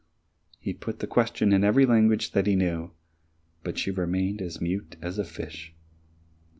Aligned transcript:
He 0.57 0.73
put 0.73 0.97
the 0.97 1.05
question 1.05 1.53
in 1.53 1.63
every 1.63 1.85
language 1.85 2.31
that 2.31 2.47
he 2.47 2.55
knew, 2.55 2.89
but 3.61 3.77
she 3.77 3.91
remained 3.91 4.41
as 4.41 4.59
mute 4.59 4.95
as 4.99 5.19
a 5.19 5.23
fish. 5.23 5.75